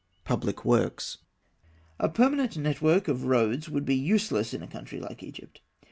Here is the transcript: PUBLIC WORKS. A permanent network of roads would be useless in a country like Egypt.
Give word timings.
PUBLIC 0.23 0.65
WORKS. 0.65 1.19
A 1.99 2.09
permanent 2.09 2.57
network 2.57 3.07
of 3.07 3.25
roads 3.25 3.69
would 3.69 3.85
be 3.85 3.95
useless 3.95 4.51
in 4.51 4.63
a 4.63 4.67
country 4.67 4.99
like 4.99 5.21
Egypt. 5.21 5.61